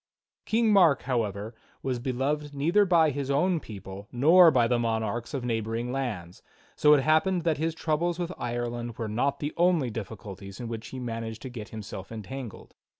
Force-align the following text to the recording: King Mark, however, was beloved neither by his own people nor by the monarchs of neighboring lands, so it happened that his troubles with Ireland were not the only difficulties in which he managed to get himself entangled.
King 0.45 0.73
Mark, 0.73 1.03
however, 1.03 1.53
was 1.83 1.99
beloved 1.99 2.55
neither 2.55 2.85
by 2.85 3.11
his 3.11 3.29
own 3.29 3.59
people 3.59 4.07
nor 4.11 4.49
by 4.49 4.67
the 4.67 4.79
monarchs 4.79 5.31
of 5.35 5.45
neighboring 5.45 5.91
lands, 5.91 6.41
so 6.75 6.95
it 6.95 7.01
happened 7.03 7.43
that 7.43 7.59
his 7.59 7.75
troubles 7.75 8.17
with 8.17 8.33
Ireland 8.39 8.97
were 8.97 9.07
not 9.07 9.39
the 9.39 9.53
only 9.57 9.91
difficulties 9.91 10.59
in 10.59 10.67
which 10.67 10.87
he 10.87 10.97
managed 10.99 11.43
to 11.43 11.49
get 11.49 11.69
himself 11.69 12.11
entangled. 12.11 12.73